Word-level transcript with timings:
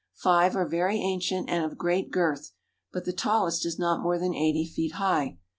Five 0.15 0.55
are 0.55 0.65
very 0.67 0.97
ancient 0.97 1.47
and 1.47 1.63
of 1.63 1.77
great 1.77 2.09
girth, 2.09 2.53
but 2.91 3.05
the 3.05 3.13
tallest 3.13 3.67
is 3.67 3.77
not 3.77 4.01
more 4.01 4.17
than 4.17 4.33
eighty 4.33 4.65
feet 4.65 4.93
high. 4.93 5.37